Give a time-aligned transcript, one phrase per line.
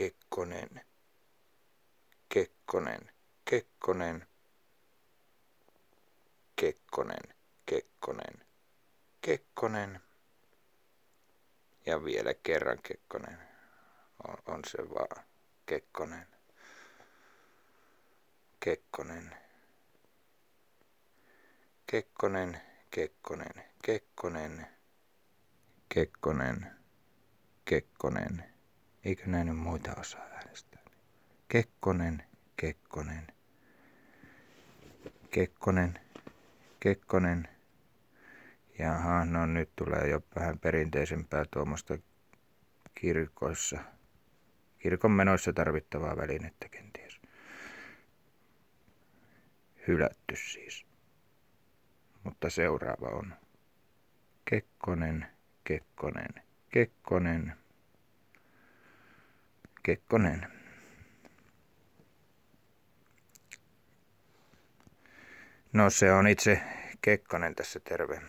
[0.00, 0.80] Kekkonen,
[2.28, 3.12] Kekkonen,
[3.44, 4.26] Kekkonen,
[6.56, 7.34] Kekkonen,
[7.66, 8.46] Kekkonen,
[9.20, 10.00] Kekkonen.
[11.86, 13.38] Ja vielä kerran Kekkonen.
[14.28, 15.24] On, on se vaan
[15.66, 16.26] Kekkonen.
[18.60, 19.36] Kekkonen.
[21.86, 22.60] Kekkonen,
[22.90, 24.66] Kekkonen, Kekkonen,
[25.88, 26.70] Kekkonen,
[27.64, 28.59] Kekkonen.
[29.04, 30.82] Eikö näin muita osaa äänestää?
[31.48, 32.22] Kekkonen,
[32.56, 33.26] Kekkonen,
[35.30, 36.00] Kekkonen,
[36.80, 37.48] Kekkonen.
[38.78, 41.98] Jaha, no nyt tulee jo vähän perinteisempää tuommoista
[42.94, 43.78] kirkoissa,
[44.78, 47.20] kirkon menoissa tarvittavaa välinettä kenties.
[49.86, 50.86] Hylätty siis.
[52.24, 53.34] Mutta seuraava on
[54.44, 55.26] Kekkonen,
[55.64, 56.34] Kekkonen,
[56.70, 57.59] Kekkonen,
[59.82, 60.46] Kekkonen.
[65.72, 66.60] No se on itse
[67.02, 68.22] Kekkonen tässä terve.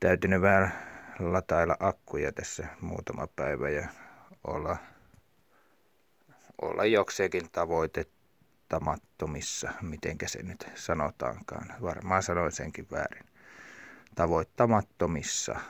[0.00, 0.72] Täytynyt vähän
[1.18, 3.88] latailla akkuja tässä muutama päivä ja
[4.44, 4.76] olla,
[6.62, 11.74] olla jokseenkin tavoitettamattomissa, mitenkä se nyt sanotaankaan.
[11.82, 13.24] Varmaan sanoin senkin väärin.
[14.14, 15.60] Tavoittamattomissa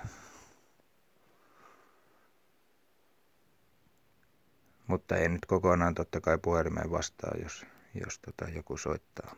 [4.89, 7.67] Mutta ei nyt kokonaan totta kai puhelimeen vastaa, jos,
[8.05, 9.34] jos tota joku soittaa.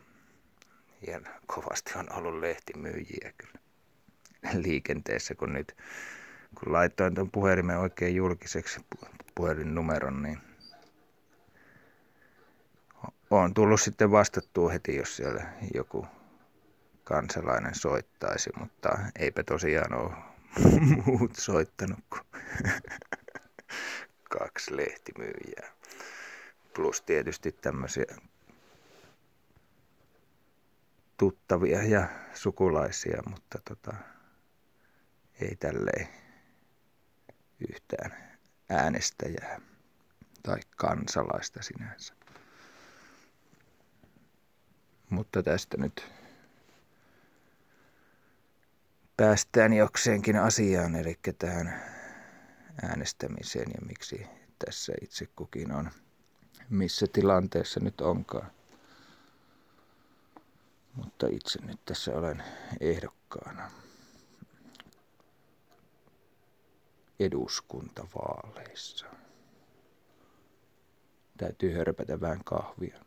[1.07, 3.59] Ja kovasti on ollut lehtimyyjiä kyllä
[4.53, 5.75] liikenteessä, kun nyt
[6.59, 8.79] kun laitoin tuon puhelimen oikein julkiseksi
[9.35, 10.39] puhelinnumeron, niin
[13.29, 15.43] on tullut sitten vastattua heti, jos siellä
[15.73, 16.07] joku
[17.03, 20.11] kansalainen soittaisi, mutta eipä tosiaan ole
[21.05, 22.21] muut soittanut kuin
[24.39, 25.71] kaksi lehtimyyjää.
[26.75, 28.15] Plus tietysti tämmöisiä
[31.17, 33.93] tuttavia ja sukulaisia, mutta tota,
[35.41, 36.07] ei tälleen
[37.69, 38.39] yhtään
[38.69, 39.61] äänestäjää
[40.43, 42.13] tai kansalaista sinänsä.
[45.09, 46.11] Mutta tästä nyt
[49.17, 52.00] päästään jokseenkin asiaan, eli tähän
[52.83, 54.27] äänestämiseen ja miksi
[54.65, 55.91] tässä itse kukin on,
[56.69, 58.51] missä tilanteessa nyt onkaan.
[60.95, 62.43] Mutta itse nyt tässä olen
[62.79, 63.71] ehdokkaana
[67.19, 69.05] eduskuntavaaleissa.
[71.37, 72.99] Täytyy hörpätä vähän kahvia.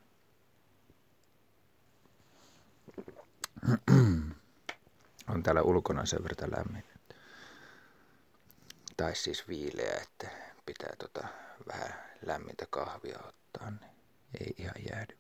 [5.34, 6.93] on täällä ulkona sen verran lämmin
[8.96, 10.30] tai siis viileä, että
[10.66, 11.28] pitää tota
[11.66, 11.94] vähän
[12.26, 13.90] lämmintä kahvia ottaa, niin
[14.40, 15.18] ei ihan jäädy.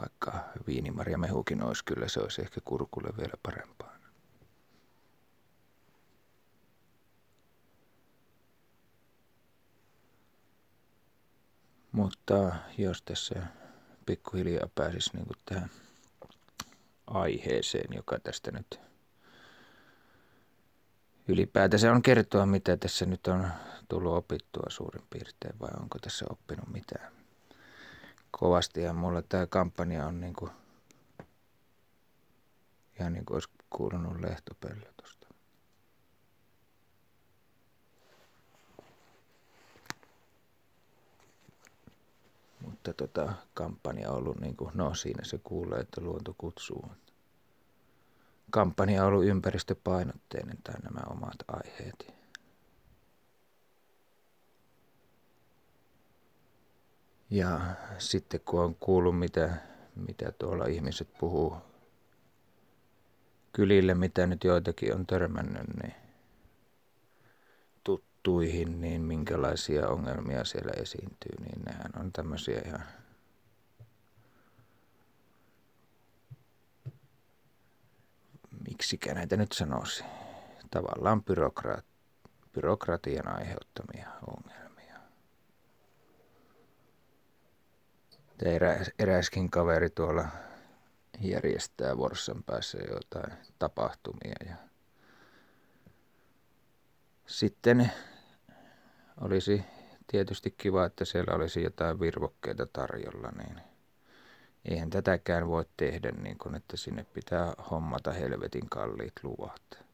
[0.00, 3.94] Vaikka viinimarja mehukin olisi, kyllä se olisi ehkä kurkulle vielä parempaa.
[11.92, 13.46] Mutta jos tässä
[14.06, 15.70] pikkuhiljaa pääsisi niin tähän
[17.06, 18.80] aiheeseen, joka tästä nyt
[21.28, 23.48] ylipäätänsä on kertoa, mitä tässä nyt on
[23.88, 27.12] tullut opittua suurin piirtein vai onko tässä oppinut mitään.
[28.30, 30.50] Kovasti ja mulla tämä kampanja on niin kuin,
[33.00, 35.26] ihan niin kuin olisi kuulunut lehtopöllö tuosta.
[42.60, 46.86] Mutta tota, kampanja on ollut niin kuin, no siinä se kuulee, että luonto kutsuu
[48.54, 52.14] kampanja ollut ympäristöpainotteinen tai nämä omat aiheet.
[57.30, 57.60] Ja
[57.98, 59.54] sitten kun on kuullut, mitä,
[59.96, 61.56] mitä tuolla ihmiset puhuu
[63.52, 65.94] kylille, mitä nyt joitakin on törmännyt, niin
[67.84, 72.84] tuttuihin, niin minkälaisia ongelmia siellä esiintyy, niin nehän on tämmöisiä ihan
[78.68, 80.04] miksikä näitä nyt sanoisi,
[80.70, 81.84] tavallaan byrokrat,
[82.52, 84.98] byrokratian aiheuttamia ongelmia.
[88.44, 90.28] Erä, eräskin kaveri tuolla
[91.20, 94.54] järjestää Vorsan päässä jotain tapahtumia ja
[97.26, 97.92] sitten
[99.20, 99.64] olisi
[100.06, 103.60] tietysti kiva, että siellä olisi jotain virvokkeita tarjolla, niin–
[104.64, 109.84] eihän tätäkään voi tehdä niin kuin, että sinne pitää hommata helvetin kalliit luvat.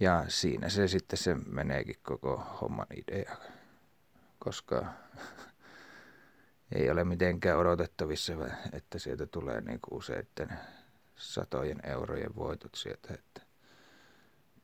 [0.00, 3.36] Ja siinä se sitten se meneekin koko homman idea,
[4.38, 4.84] koska
[6.74, 8.32] ei ole mitenkään odotettavissa,
[8.72, 10.58] että sieltä tulee niin kuin useiden
[11.16, 13.42] satojen eurojen voitot sieltä, että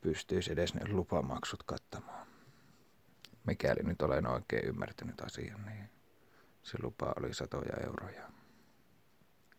[0.00, 2.26] pystyisi edes ne lupamaksut kattamaan.
[3.44, 5.90] Mikäli nyt olen oikein ymmärtänyt asian, niin
[6.62, 8.31] se lupa oli satoja euroja.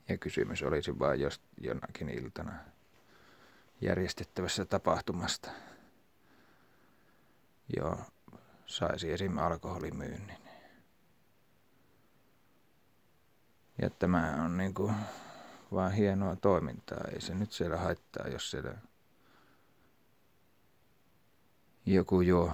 [0.10, 2.54] Ja kysymys olisi vain jos jonakin iltana
[3.82, 5.52] järjestettävässä tapahtumasta.
[7.78, 7.98] Joo,
[8.66, 9.38] saisi esim.
[9.38, 10.38] alkoholimyynnin.
[13.82, 14.92] Ja tämä on niinku
[15.72, 17.04] vaan hienoa toimintaa.
[17.14, 18.78] Ei se nyt siellä haittaa, jos siellä
[21.86, 22.54] joku juo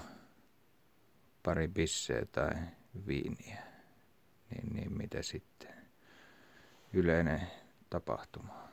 [1.44, 2.51] pari bisseä tai
[3.07, 3.64] viiniä.
[4.55, 5.75] Niin, niin mitä sitten?
[6.93, 7.41] Yleinen
[7.89, 8.65] tapahtuma.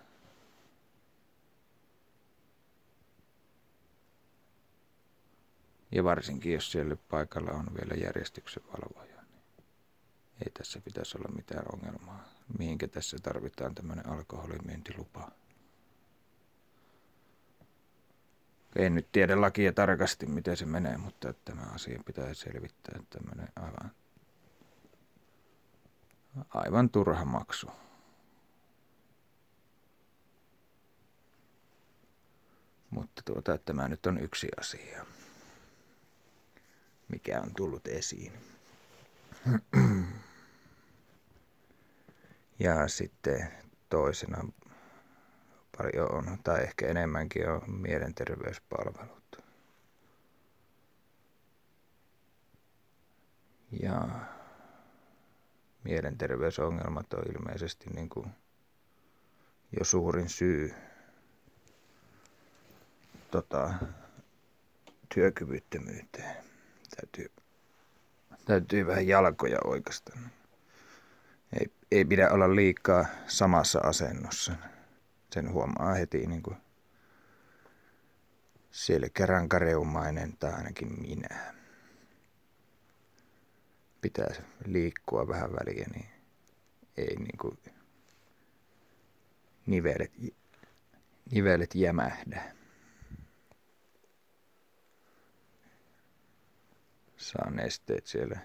[5.93, 9.43] Ja varsinkin, jos siellä paikalla on vielä järjestyksen valvoja, niin
[10.46, 12.29] ei tässä pitäisi olla mitään ongelmaa.
[12.58, 15.31] Mihinkä tässä tarvitaan tämmöinen alkoholimyyntilupa.
[18.76, 23.00] En nyt tiedä lakia tarkasti, miten se menee, mutta tämä asia pitää selvittää.
[23.11, 23.90] Tämmöinen aivan,
[26.49, 27.71] aivan turha maksu.
[32.91, 35.05] Mutta tuota, tämä nyt on yksi asia
[37.12, 38.33] mikä on tullut esiin.
[42.59, 43.53] Ja sitten
[43.89, 44.49] toisena
[45.79, 49.43] paljon on, tai ehkä enemmänkin on mielenterveyspalvelut.
[53.83, 54.09] Ja
[55.84, 58.26] mielenterveysongelmat on ilmeisesti niin kuin
[59.79, 60.75] jo suurin syy
[63.31, 63.75] tota,
[65.14, 66.37] työkyvyttömyyteen
[66.96, 67.32] täytyy,
[68.44, 70.31] täytyy vähän jalkoja oikeastaan.
[71.61, 74.52] Ei, ei pidä olla liikaa samassa asennossa.
[75.32, 76.56] Sen huomaa heti niin kuin
[78.70, 81.55] selkärankareumainen tai ainakin minä.
[84.03, 84.35] Pitää
[84.67, 86.09] liikkua vähän väliä, niin
[86.97, 87.59] ei niin kuin
[89.67, 90.13] nivelet,
[91.31, 92.53] nivelet jämähdä.
[97.23, 98.41] saa nesteet siellä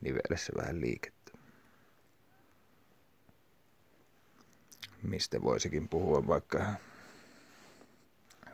[0.00, 1.32] nivelessä vähän liikettä.
[5.02, 6.74] Mistä voisikin puhua vaikka,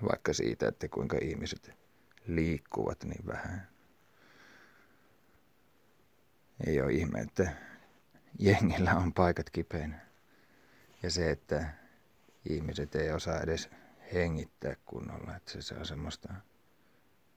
[0.08, 1.70] vaikka siitä, että kuinka ihmiset
[2.26, 3.68] liikkuvat niin vähän.
[6.66, 7.52] Ei ole ihme, että
[8.38, 10.00] jengillä on paikat kipeinä.
[11.02, 11.70] Ja se, että
[12.44, 13.70] ihmiset ei osaa edes
[14.14, 16.34] hengittää kunnolla, että se on semmoista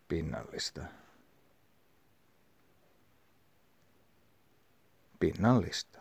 [0.07, 0.81] pinnallista
[5.21, 5.99] pinnallista.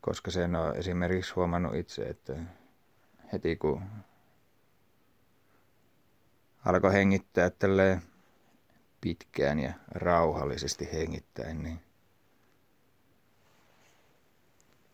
[0.00, 2.34] Koska sen on esimerkiksi huomannut itse, että
[3.32, 3.82] heti kun
[6.66, 8.02] alkoi hengittää tälleen
[9.00, 11.80] pitkään ja rauhallisesti hengittäen, niin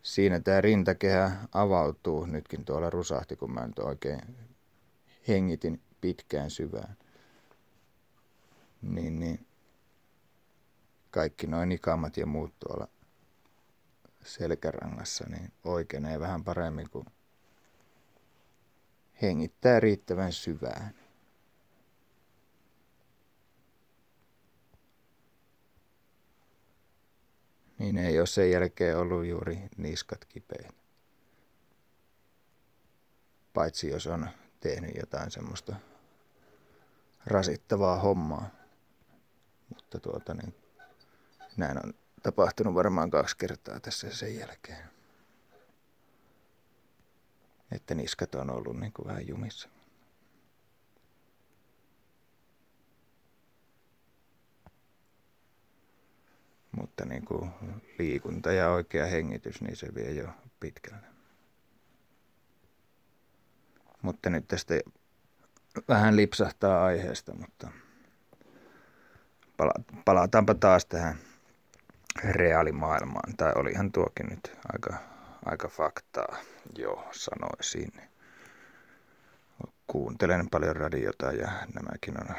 [0.01, 4.21] siinä tämä rintakehä avautuu nytkin tuolla rusahti, kun mä nyt oikein
[5.27, 6.97] hengitin pitkään syvään
[8.81, 9.47] niin, niin
[11.11, 12.87] kaikki noin ikamat ja muut tuolla
[14.23, 17.05] selkärangassa niin oikeenee vähän paremmin kuin
[19.21, 21.02] hengittää riittävän syvään.
[27.83, 30.75] Niin ei ole sen jälkeen ollut juuri niskat kipeät.
[33.53, 35.75] Paitsi jos on tehnyt jotain semmoista
[37.25, 38.49] rasittavaa hommaa.
[39.69, 40.55] Mutta tuota niin,
[41.57, 44.89] näin on tapahtunut varmaan kaksi kertaa tässä sen jälkeen.
[47.71, 49.69] Että niskat on ollut niin kuin vähän jumissa.
[56.83, 57.51] Mutta niin kuin
[57.99, 60.27] liikunta ja oikea hengitys, niin se vie jo
[60.59, 61.07] pitkälle.
[64.01, 64.75] Mutta nyt tästä
[65.87, 67.71] vähän lipsahtaa aiheesta, mutta
[69.57, 71.17] pala- palataanpa taas tähän
[72.23, 73.37] reaalimaailmaan.
[73.37, 74.97] Tai olihan tuokin nyt aika,
[75.45, 76.37] aika faktaa
[76.77, 77.91] jo sanoisin.
[79.87, 82.35] Kuuntelen paljon radiota ja nämäkin on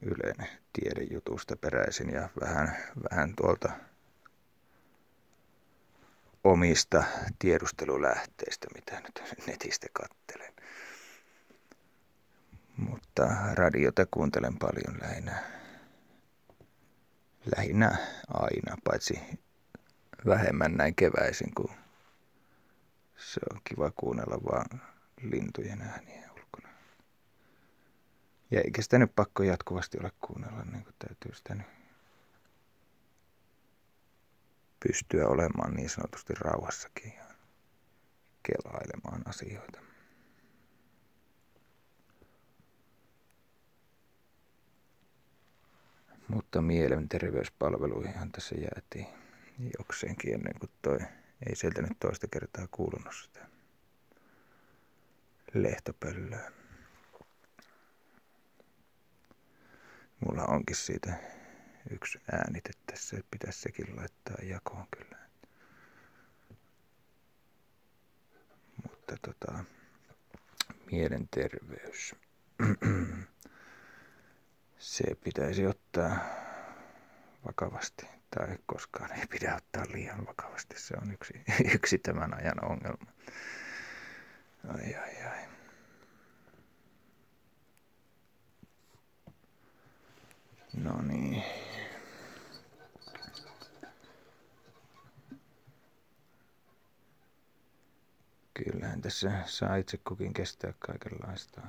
[0.00, 2.76] yleinen tiedejutusta peräisin ja vähän,
[3.10, 3.72] vähän tuolta
[6.44, 7.04] omista
[7.38, 10.52] tiedustelulähteistä, mitä nyt netistä kattelen.
[12.76, 15.42] Mutta radiota kuuntelen paljon lähinnä,
[17.56, 17.96] lähinnä
[18.28, 19.20] aina, paitsi
[20.26, 21.70] vähemmän näin keväisin, kun
[23.16, 24.82] se on kiva kuunnella vaan
[25.22, 26.31] lintujen ääniä.
[28.52, 31.66] Ja eikä sitä nyt pakko jatkuvasti ole kuunnella, niin kuin täytyy sitä nyt
[34.88, 37.24] pystyä olemaan niin sanotusti rauhassakin ja
[38.42, 39.80] kelailemaan asioita.
[46.28, 49.06] Mutta mielenterveyspalveluihin tässä jäätiin
[49.78, 50.98] jokseenkin ennen kuin toi,
[51.48, 53.46] ei sieltä nyt toista kertaa kuulunut sitä
[55.54, 56.61] lehtopöllöä.
[60.24, 61.14] Mulla onkin siitä
[61.90, 65.18] yksi äänite tässä, pitäisi sekin laittaa jakoon kyllä.
[68.82, 69.64] Mutta tota,
[70.92, 72.14] mielenterveys.
[74.78, 76.16] Se pitäisi ottaa
[77.46, 80.80] vakavasti tai koskaan ei pidä ottaa liian vakavasti.
[80.80, 81.34] Se on yksi,
[81.74, 83.12] yksi tämän ajan ongelma.
[84.68, 85.51] Ai ai ai.
[90.76, 91.42] No niin.
[98.54, 101.60] Kyllähän tässä saa itse kukin kestää kaikenlaista.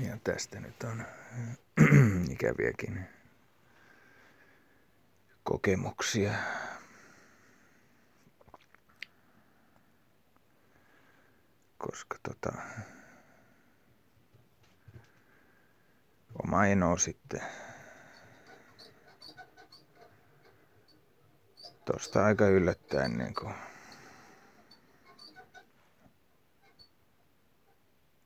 [0.00, 1.04] Ja tästä nyt on
[2.32, 3.06] ikäviäkin
[5.44, 6.32] kokemuksia.
[11.78, 12.52] Koska tota,
[16.42, 17.42] oma eno sitten
[21.84, 23.54] tosta aika yllättäen niin kuin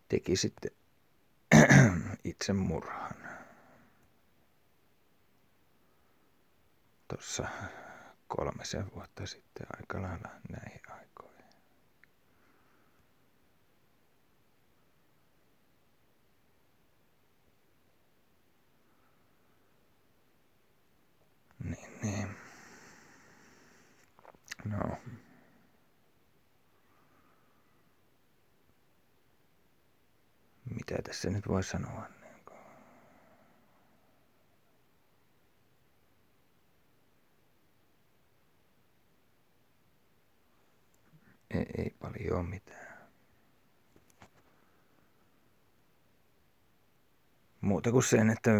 [0.08, 0.70] teki sitten
[2.24, 3.14] itsemurhan.
[7.08, 7.48] Tuossa
[8.28, 11.44] kolmisen vuotta sitten aika lailla näihin aikoihin.
[21.64, 22.36] Niin, niin.
[24.64, 24.98] No.
[30.90, 32.06] Mitä tässä nyt voi sanoa?
[32.08, 32.30] Niin
[41.50, 43.08] ei, ei paljon mitään.
[47.60, 48.50] Muuta kuin sen, että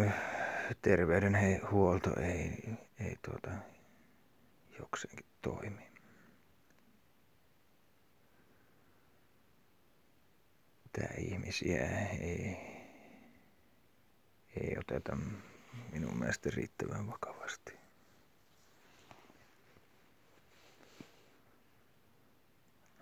[0.82, 3.50] terveydenhuolto ei, ei tuota,
[4.78, 5.89] jokseenkin toimi.
[10.92, 11.86] Tää ihmisiä
[12.20, 12.56] ei,
[14.56, 15.16] ei oteta
[15.92, 17.72] minun mielestä riittävän vakavasti.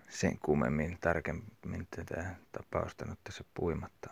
[0.08, 4.10] Sen kummemmin tarkemmin tätä tapausta nyt tässä puimatta.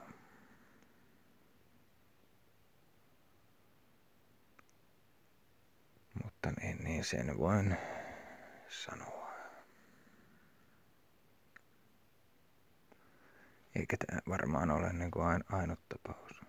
[6.24, 7.76] Mutta niin, niin sen voin
[8.68, 9.25] sanoa.
[13.76, 16.40] Eikä tämä varmaan ole niin kuin ain, ainut tapaus.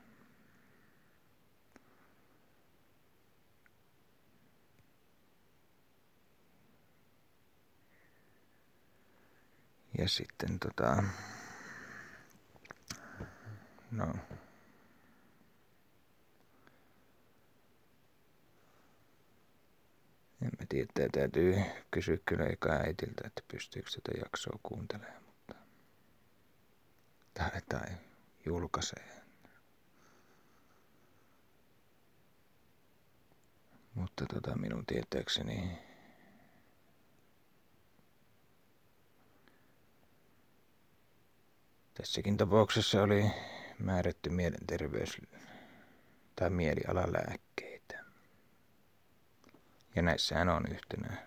[9.97, 11.03] Ja sitten tota...
[13.91, 14.13] No...
[20.41, 21.55] En mä tiedä, täytyy
[21.91, 22.45] kysyä kyllä
[22.85, 25.26] äitiltä, että pystyykö sitä jaksoa kuuntelemaan
[27.37, 27.97] tai, tai
[28.45, 29.17] julkaisee.
[33.93, 35.77] Mutta tota, minun tietääkseni
[41.93, 43.31] tässäkin tapauksessa oli
[43.79, 45.27] määrätty mielenterveys-
[46.35, 48.05] tai mielialalääkkeitä.
[49.95, 51.26] Ja näissähän on yhtenä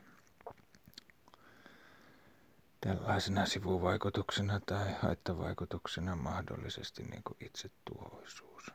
[2.80, 8.70] tällaisena sivuvaikutuksena tai haittavaikutuksena mahdollisesti niin kuin itsetuhoisuus.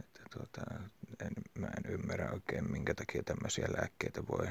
[0.00, 0.60] Että tuota,
[1.20, 4.46] en, mä en ymmärrä oikein, minkä takia tämmöisiä lääkkeitä voi,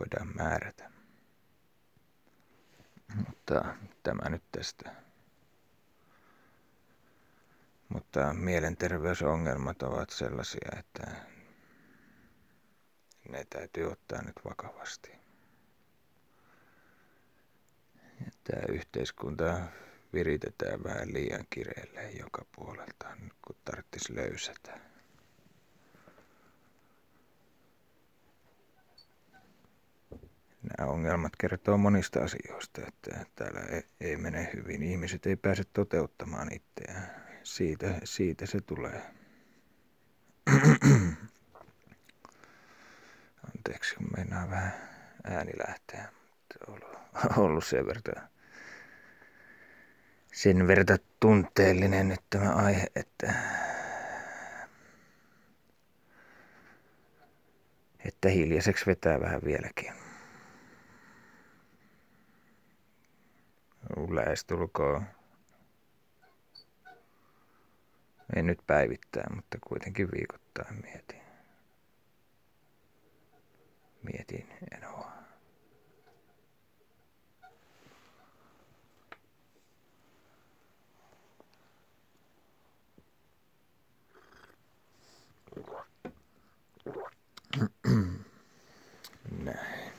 [0.00, 0.90] voidaan määrätä.
[3.14, 5.11] Mutta tämä nyt tästä.
[7.92, 11.06] Mutta mielenterveysongelmat ovat sellaisia, että
[13.28, 15.12] ne täytyy ottaa nyt vakavasti.
[18.44, 19.60] Tämä yhteiskunta
[20.12, 24.80] viritetään vähän liian kireelle joka puolelta, kun tarvitsisi löysätä.
[30.62, 33.60] Nämä ongelmat kertoo monista asioista, että täällä
[34.00, 34.82] ei mene hyvin.
[34.82, 37.21] Ihmiset ei pääse toteuttamaan itseään.
[37.44, 39.02] Siitä, siitä se tulee.
[43.56, 44.72] Anteeksi, kun meinaa vähän
[45.24, 46.12] ääni lähteä.
[46.30, 46.58] Mutta
[47.40, 48.28] ollut sen verran,
[50.32, 53.34] sen verran tunteellinen nyt tämä aihe, että,
[58.04, 59.92] että hiljaiseksi vetää vähän vieläkin.
[64.10, 65.06] Lähestulkoon
[68.36, 71.22] ei nyt päivittää, mutta kuitenkin viikoittain mietin.
[74.02, 75.12] Mietin Enoa.
[89.44, 89.92] Näin.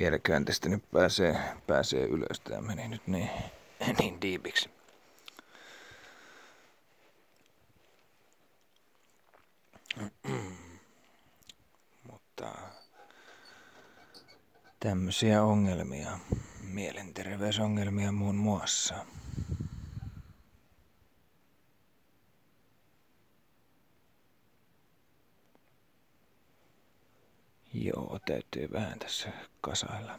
[0.00, 1.36] Vieläkään tästä nyt pääsee,
[1.66, 2.40] pääsee ylös.
[2.40, 3.30] Tämä meni nyt niin,
[3.98, 4.81] niin diipiksi.
[12.10, 12.54] Mutta
[14.80, 16.18] tämmöisiä ongelmia,
[16.62, 19.06] mielenterveysongelmia muun muassa.
[27.74, 30.18] Joo, täytyy vähän tässä kasailla.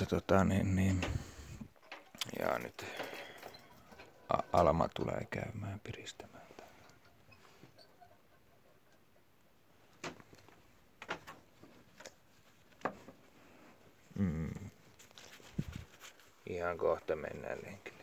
[0.00, 1.00] Mutta tota niin, niin.
[2.38, 2.86] Ja nyt
[4.52, 6.44] Alma tulee käymään piristämään.
[14.18, 14.70] Mm.
[16.46, 17.93] Ihan kohta mennään lenkille,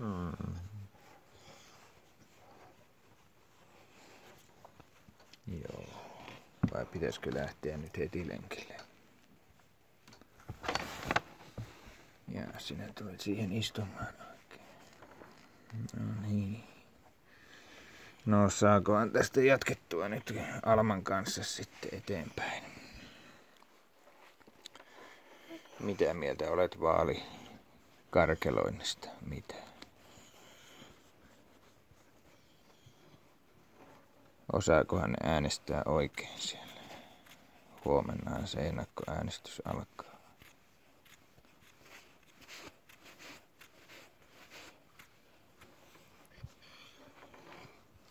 [0.00, 0.54] Mm.
[5.62, 5.84] Joo.
[6.74, 8.76] Vai pitäisikö lähteä nyt heti lenkille?
[12.28, 14.66] Ja sinä tulet siihen istumaan oikein.
[15.96, 16.64] No niin.
[18.26, 22.62] No saakohan tästä jatkettua nyt Alman kanssa sitten eteenpäin.
[25.80, 27.22] Mitä mieltä olet vaali
[28.10, 29.08] karkeloinnista?
[29.26, 29.69] Mitä?
[34.52, 36.70] Osaakohan äänestää oikein siellä?
[37.84, 40.10] Huomennahan se ennakkoäänestys alkaa.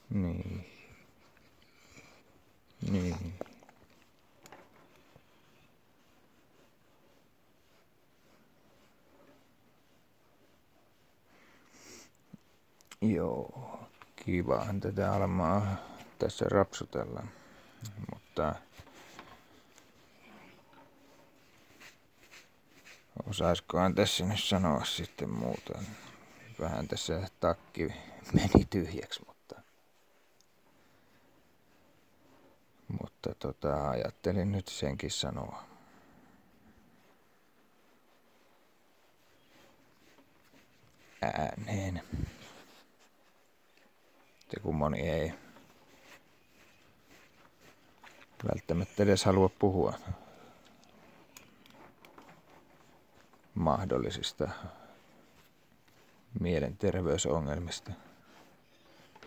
[0.09, 0.65] Niin.
[2.91, 3.33] Niin.
[13.01, 13.79] Joo,
[14.15, 15.77] kivahan tätä Almaa
[16.19, 17.23] tässä rapsutella,
[18.13, 18.55] mutta
[23.29, 25.79] osaisikohan tässä nyt sanoa sitten muuta.
[26.59, 27.87] Vähän tässä takki
[28.33, 29.61] meni tyhjäksi, mutta,
[32.87, 35.63] mutta tota, ajattelin nyt senkin sanoa.
[41.21, 42.03] Ääneen.
[44.49, 45.33] Se kun moni ei
[48.47, 49.93] välttämättä edes halua puhua
[53.55, 54.49] mahdollisista
[56.39, 57.91] mielenterveysongelmista.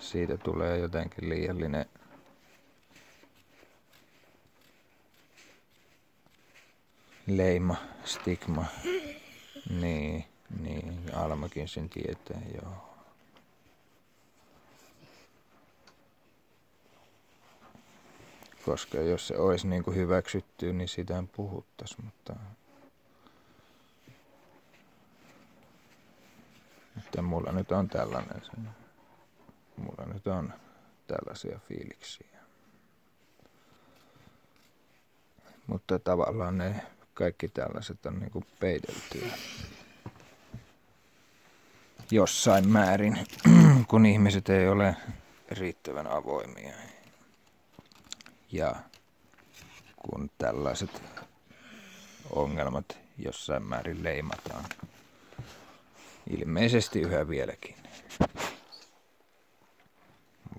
[0.01, 1.87] Siitä tulee jotenkin liiallinen
[7.27, 8.65] leima, stigma.
[9.81, 10.25] Niin,
[10.61, 12.92] niin, Almakin sen tietää, joo.
[18.65, 22.37] Koska jos se olisi niin kuin hyväksytty, niin sitä puhuttaisi, mutta...
[26.99, 28.43] Että mulla nyt on tällainen,
[29.77, 30.53] mulla nyt on
[31.07, 32.39] tällaisia fiiliksiä.
[35.67, 36.83] Mutta tavallaan ne
[37.15, 39.33] kaikki tällaiset on niinku peiteltyä
[42.11, 43.19] jossain määrin,
[43.89, 44.97] kun ihmiset ei ole
[45.51, 46.75] riittävän avoimia.
[48.53, 48.75] Ja
[49.97, 51.03] kun tällaiset
[52.31, 54.65] ongelmat jossain määrin leimataan.
[56.31, 57.77] Ilmeisesti yhä vieläkin.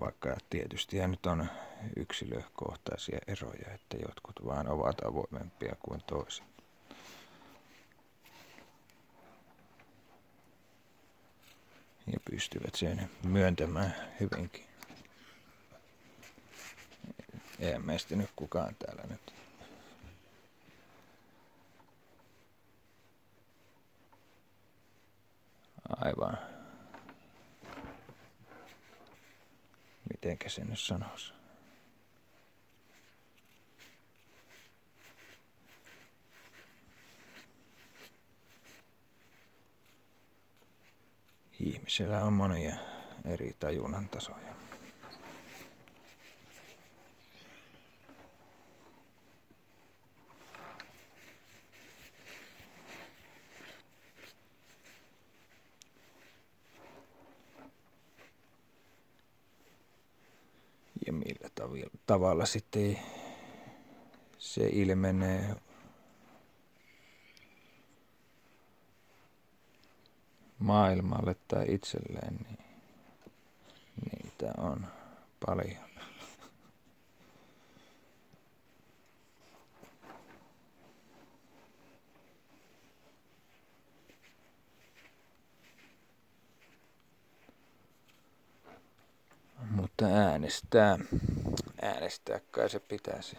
[0.00, 1.46] Vaikka tietysti nyt on
[1.96, 6.44] yksilökohtaisia eroja, että jotkut vaan ovat avoimempia kuin toiset.
[12.06, 14.73] Ja pystyvät sen myöntämään hyvinkin.
[17.58, 19.34] Ei meistä nyt kukaan täällä nyt
[25.88, 26.38] aivan,
[30.12, 31.32] mitenkä se nyt sanoisi.
[41.60, 42.76] Ihmisellä on monia
[43.24, 44.54] eri tajunnan tasoja.
[61.06, 61.48] ja millä
[62.06, 62.98] tavalla sitten
[64.38, 65.56] se ilmenee
[70.58, 72.58] maailmalle tai itselleen, niin
[74.12, 74.86] niitä on
[75.46, 75.84] paljon.
[89.70, 90.98] Mutta äänestää,
[91.84, 93.38] äänestää kai se pitäisi.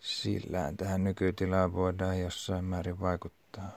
[0.00, 3.70] Sillään tähän nykytilaan voidaan jossain määrin vaikuttaa.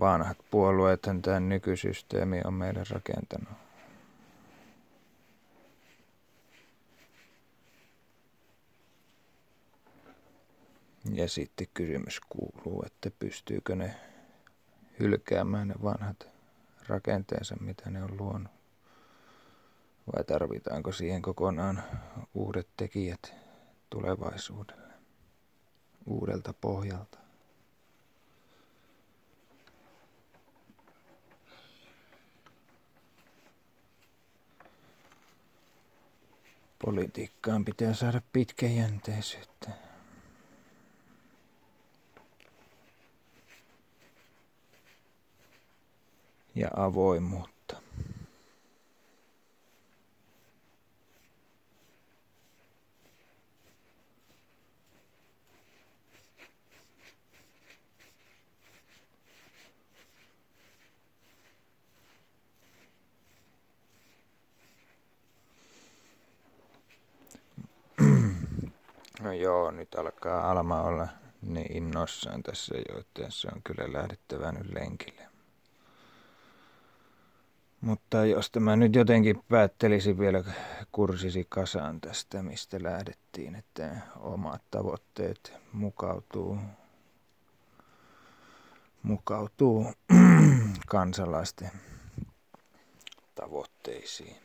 [0.00, 3.58] Vanhat puolueet tämän nykysysteemi on meille rakentanut.
[11.12, 13.94] Ja sitten kysymys kuuluu, että pystyykö ne
[15.00, 16.28] hylkäämään ne vanhat
[16.88, 18.52] rakenteensa, mitä ne on luonut.
[20.16, 21.82] Vai tarvitaanko siihen kokonaan
[22.34, 23.34] uudet tekijät
[23.90, 24.94] tulevaisuudelle,
[26.06, 27.18] uudelta pohjalta?
[36.84, 39.87] Politiikkaan pitää saada pitkäjänteisyyttä.
[46.58, 47.76] Ja avoimuutta.
[69.22, 71.08] No joo, nyt alkaa Alma olla
[71.42, 75.37] niin innoissaan tässä jo, että se on kyllä lähdettävä nyt lenkille.
[77.80, 80.44] Mutta jos tämä nyt jotenkin päättelisi vielä
[80.92, 86.58] kursisi kasaan tästä, mistä lähdettiin, että omat tavoitteet mukautuu,
[89.02, 89.92] mukautuu
[90.88, 91.70] kansalaisten
[93.34, 94.36] tavoitteisiin.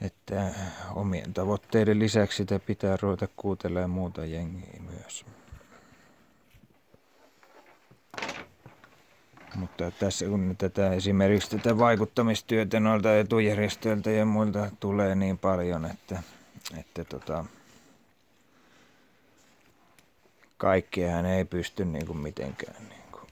[0.00, 0.54] Että
[0.94, 5.24] omien tavoitteiden lisäksi sitä pitää ruveta kuuntelemaan muuta jengiä myös.
[9.58, 16.22] Mutta tässä kun tätä esimerkiksi tätä vaikuttamistyötä noilta etujärjestöiltä ja muilta tulee niin paljon, että,
[16.78, 17.44] että tota,
[20.56, 23.30] kaikkea ei pysty niin kuin mitenkään niin kuin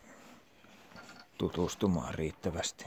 [1.38, 2.84] tutustumaan riittävästi.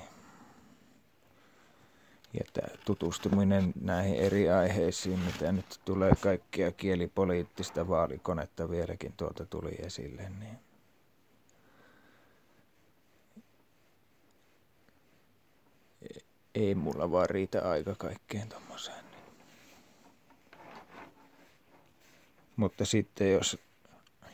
[2.34, 9.76] Ja tämä tutustuminen näihin eri aiheisiin, mitä nyt tulee kaikkea kielipoliittista vaalikonetta vieläkin tuolta tuli
[9.80, 10.69] esille, niin
[16.60, 19.06] ei mulla vaan riitä aika kaikkeen tommoseen.
[22.56, 23.58] Mutta sitten jos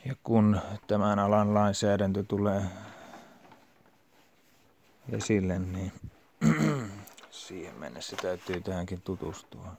[0.04, 2.62] ja kun tämän alan lainsäädäntö tulee
[5.12, 5.92] esille, niin
[7.30, 9.72] siihen mennessä täytyy tähänkin tutustua.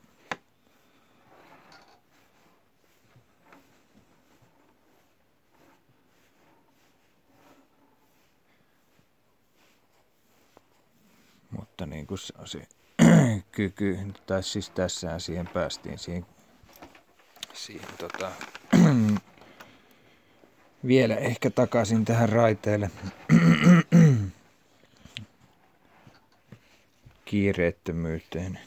[11.52, 12.68] Mutta niin kuin se se
[13.52, 16.26] kyky, tai siis tässähän siihen päästiin siihen,
[17.54, 18.32] siihen tota,
[20.88, 22.92] vielä ehkä takaisin tähän raiteelle
[27.26, 28.60] kiireettömyyteen.